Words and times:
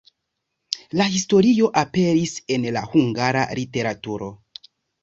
La 1.01 1.05
historio 1.17 1.69
aperis 1.83 2.35
en 2.57 2.67
la 2.79 2.85
hungara 2.95 3.47
literaturo. 3.63 4.37